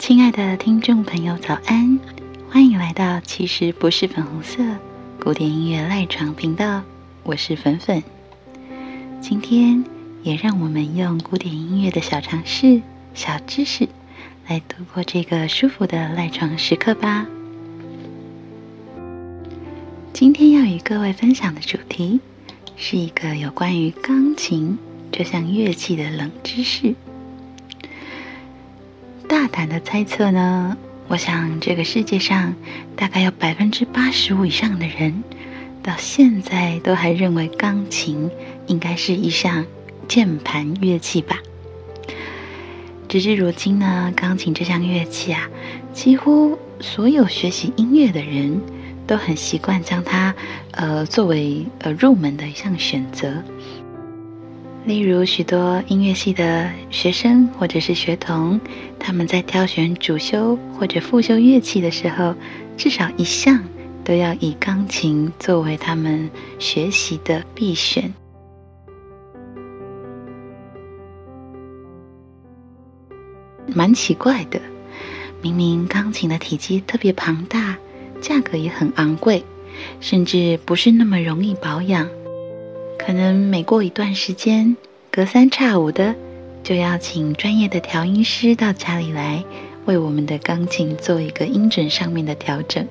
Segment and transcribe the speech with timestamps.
[0.00, 2.00] 亲爱的听众朋友，早安！
[2.48, 4.64] 欢迎来到其实不是粉红色
[5.22, 6.82] 古典音乐赖床频道，
[7.22, 8.02] 我是粉粉。
[9.20, 9.84] 今天
[10.22, 12.80] 也让我们用古典音乐的小常识、
[13.12, 13.86] 小知识
[14.48, 17.26] 来度过这个舒服的赖床时刻吧。
[20.14, 22.20] 今天要与各位分享的主题
[22.74, 24.78] 是一个有关于钢琴
[25.12, 26.94] 这项乐器的冷知识。
[29.30, 30.76] 大胆的猜测呢，
[31.06, 32.52] 我想这个世界上
[32.96, 35.22] 大概有百分之八十五以上的人，
[35.84, 38.28] 到现在都还认为钢琴
[38.66, 39.64] 应该是一项
[40.08, 41.38] 键盘乐器吧。
[43.08, 45.48] 直至如今呢，钢琴这项乐器啊，
[45.92, 48.60] 几乎所有学习音乐的人
[49.06, 50.34] 都很习惯将它
[50.72, 53.32] 呃作为呃入门的一项选择。
[54.90, 58.60] 例如，许多音乐系的学生或者是学童，
[58.98, 62.34] 他们在挑选主修或者副修乐器的时候，
[62.76, 63.62] 至少一项
[64.02, 68.12] 都要以钢琴作为他们学习的必选。
[73.68, 74.60] 蛮奇怪的，
[75.40, 77.76] 明明钢琴的体积特别庞大，
[78.20, 79.44] 价格也很昂贵，
[80.00, 82.08] 甚至不是那么容易保养。
[83.02, 84.76] 可能每过一段时间，
[85.10, 86.14] 隔三差五的
[86.62, 89.42] 就要请专业的调音师到家里来，
[89.86, 92.86] 为我们的钢琴做一个音准上面的调整。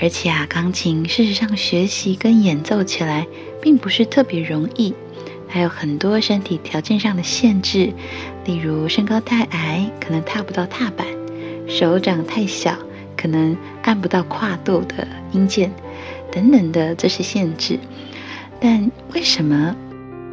[0.00, 3.26] 而且啊，钢琴事实上学习跟演奏起来
[3.60, 4.94] 并不是特别容易，
[5.46, 7.92] 还有很多身体条件上的限制，
[8.46, 11.06] 例如身高太矮，可能踏不到踏板；
[11.68, 12.74] 手掌太小，
[13.14, 15.70] 可能按不到跨度的音键，
[16.32, 17.78] 等等的这些限制。
[18.60, 19.74] 但为什么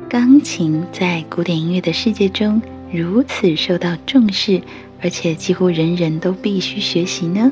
[0.10, 4.62] 钢琴在古典音乐的世界中如此受到重视，
[5.02, 7.52] 而且几乎人人都必须学习呢？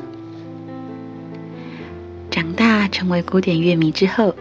[2.30, 4.34] 长大成为古典乐迷之后，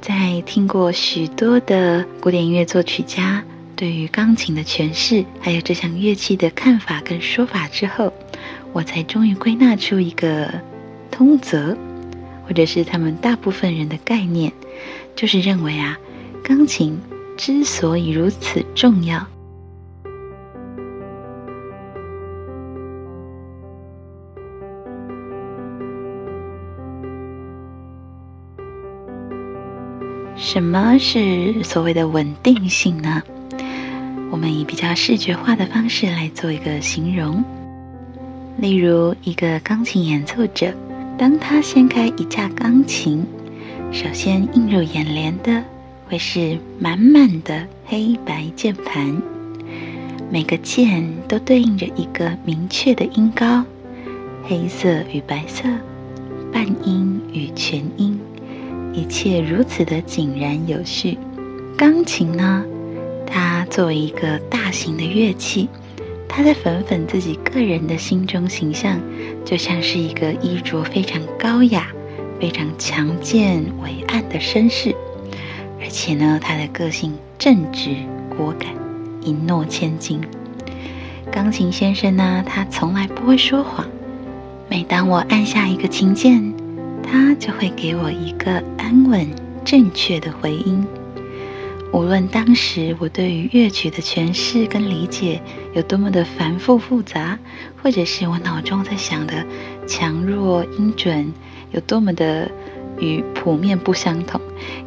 [0.00, 3.42] 在听过许多的古典音乐作曲家
[3.74, 8.12] 对于钢琴的诠释，还有这项乐器的看法跟说法之后，
[8.72, 10.48] 我才终于归纳出一个
[11.10, 11.76] 通则，
[12.46, 14.52] 或者是他们大部分人的概念。
[15.14, 15.98] 就是认为啊，
[16.44, 17.00] 钢琴
[17.38, 19.26] 之所以如此重要，
[30.36, 33.22] 什么是所谓的稳定性呢？
[34.30, 37.42] 我们以比较视觉化的方式来做一个形容，
[38.58, 40.74] 例如一个钢琴演奏者，
[41.18, 43.24] 当他掀开一架钢琴。
[43.92, 45.62] 首先映入眼帘的
[46.08, 49.16] 会是满满的黑白键盘，
[50.30, 53.64] 每个键都对应着一个明确的音高，
[54.44, 55.62] 黑色与白色，
[56.52, 58.18] 半音与全音，
[58.92, 61.16] 一切如此的井然有序。
[61.78, 62.64] 钢琴呢，
[63.24, 65.68] 它作为一个大型的乐器，
[66.28, 69.00] 它在粉粉自己个人的心中形象，
[69.46, 71.86] 就像是一个衣着非常高雅。
[72.38, 74.94] 非常强健伟岸的绅士，
[75.80, 77.96] 而且呢，他的个性正直
[78.28, 78.68] 果敢，
[79.22, 80.20] 一诺千金。
[81.32, 83.86] 钢琴先生呢，他从来不会说谎。
[84.68, 86.52] 每当我按下一个琴键，
[87.02, 89.26] 他就会给我一个安稳
[89.64, 90.86] 正确的回音。
[91.92, 95.40] 无论当时我对于乐曲的诠释跟理解
[95.72, 97.38] 有多么的繁复复杂，
[97.82, 99.44] 或者是我脑中在想的
[99.86, 101.32] 强弱音准。
[101.72, 102.50] 有多么的
[102.98, 104.40] 与谱面不相同，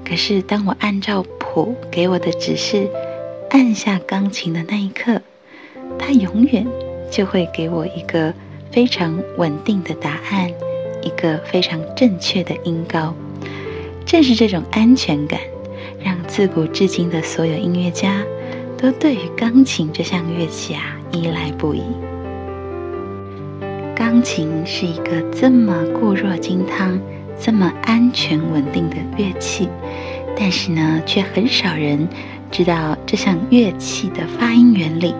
[0.03, 2.89] 可是当我按照谱给我的指示
[3.49, 5.21] 按下钢琴的那一刻，
[5.99, 6.65] 它永远
[7.11, 8.33] 就会给我一个
[8.71, 10.49] 非常稳定的答案，
[11.03, 13.13] 一个非常正确的音高。
[14.05, 15.39] 正是这种安全感，
[16.39, 18.23] 自古至今的所有音乐家
[18.77, 21.81] 都对于钢琴这项乐器啊依赖不已。
[23.93, 26.97] 钢琴是一个这么固若金汤、
[27.37, 29.67] 这么安全稳定的乐器，
[30.33, 32.07] 但是呢，却很少人
[32.49, 35.13] 知道这项乐器的发音原理，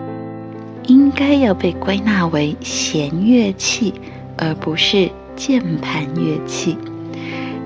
[0.86, 3.92] 应该要被归纳为弦乐器，
[4.38, 6.78] 而不是键盘乐器。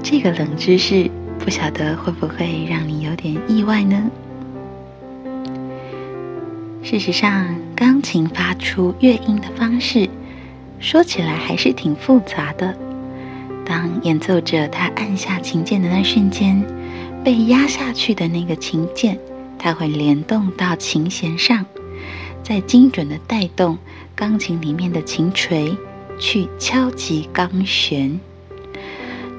[0.03, 1.09] 这个冷知识，
[1.45, 4.11] 不晓得会不会让你有点意外呢？
[6.83, 10.09] 事实上，钢琴发出乐音的方式。
[10.81, 12.75] 说起来还是挺复杂的。
[13.67, 16.65] 当演奏者他按下琴键的那瞬间，
[17.23, 19.19] 被压下去的那个琴键，
[19.59, 21.67] 它会联动到琴弦上，
[22.43, 23.77] 再精准的带动
[24.15, 25.77] 钢琴里面的琴锤
[26.19, 28.19] 去敲击钢弦。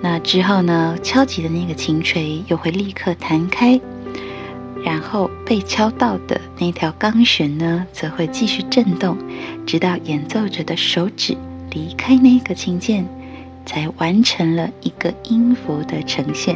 [0.08, 3.82] 那之后呢，敲击的那个琴锤又会立刻弹开，
[4.84, 9.18] 然后被敲到的那条钢弦呢，则会继续震动，
[9.66, 11.36] 直到演奏者的手指
[11.72, 13.04] 离开那个琴键，
[13.66, 16.56] 才完成了一个音符的呈现。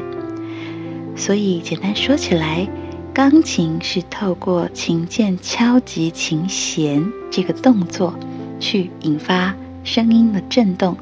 [1.15, 2.67] 所以简单说起来，
[3.11, 8.13] 钢琴是透过琴键敲击琴弦这个动作，
[8.59, 10.95] 去引发声音的震动，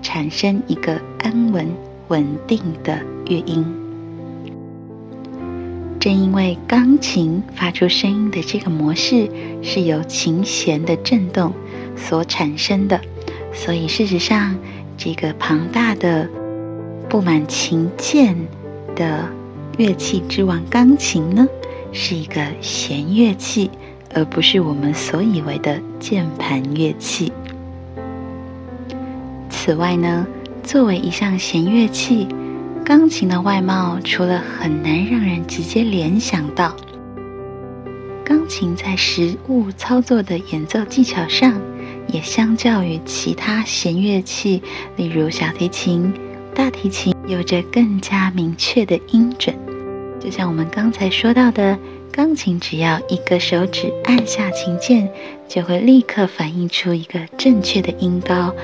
[0.00, 1.68] 产生一个安稳。
[2.10, 3.64] 稳定的乐音，
[6.00, 9.30] 正因为钢琴发出声音的这个模式
[9.62, 11.52] 是由琴弦的振动
[11.96, 13.00] 所产生的，
[13.52, 14.56] 所以事实上，
[14.98, 16.28] 这个庞大的
[17.08, 18.34] 布满琴键
[18.96, 19.24] 的
[19.78, 21.46] 乐器之王——钢琴呢，
[21.92, 23.70] 是一个弦乐器，
[24.12, 27.32] 而不是我们所以为的键盘乐器。
[29.48, 30.26] 此外呢？
[30.70, 32.28] 作为一项弦乐器，
[32.84, 36.76] 钢琴的外貌除了很难让人直接联想到，
[38.24, 41.60] 钢琴在实物操作的演奏技巧上，
[42.06, 44.62] 也相较于其他弦乐器，
[44.94, 46.14] 例如小提琴、
[46.54, 49.52] 大提琴，有着更加明确的音准。
[50.20, 51.76] 就像我们刚才说到的，
[52.12, 55.10] 钢琴只要一个手指按下琴键，
[55.48, 58.54] 就会立刻反映出一个正确的音高。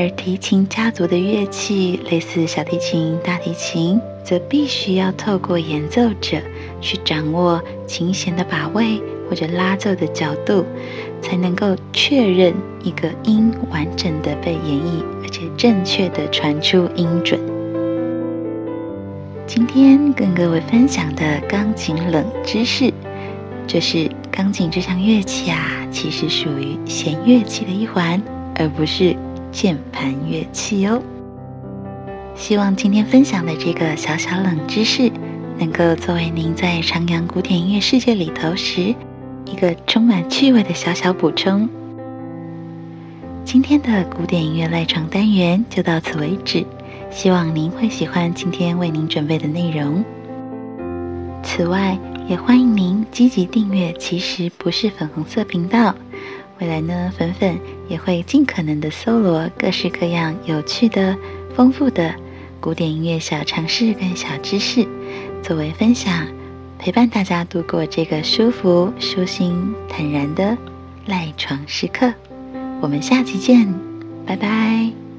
[0.00, 6.38] 而提琴家族的乐器，类似小提琴、大提琴，则必须要透过演奏者
[6.80, 8.98] 去掌握琴弦的把位
[9.28, 10.64] 或者拉奏的角度，
[11.20, 17.38] 才能够确认一个音完整的被演绎，而且正确的传出音准。
[19.46, 22.90] 今天跟各位分享的钢琴冷知识，
[23.66, 28.18] 就是钢琴这项乐器啊，其实属于弦乐器的一环，
[28.54, 29.14] 而不是。
[29.52, 31.02] 键盘乐器哦，
[32.34, 35.10] 希望今天分享的这个小小冷知识，
[35.58, 38.94] 能够作为您在徜徉古典音乐世界里头时
[39.44, 41.68] 一个充满趣味的小小补充。
[43.44, 46.64] 今天的古典音乐赖床单元就到此为止，
[47.10, 50.04] 希望您会喜欢今天为您准备的内容。
[51.42, 51.98] 此外，
[52.28, 55.92] 也欢迎您积极订阅，其实不是粉红色频道。
[56.60, 57.58] 未来呢，粉粉
[57.88, 61.16] 也会尽可能的搜罗各式各样有趣的、
[61.54, 62.14] 丰富的
[62.60, 64.86] 古典音乐小常识跟小知识，
[65.42, 66.26] 作为分享，
[66.78, 70.56] 陪伴大家度过这个舒服、舒心、坦然的
[71.06, 72.12] 赖床时刻。
[72.82, 73.66] 我们下期见，
[74.26, 75.09] 拜拜。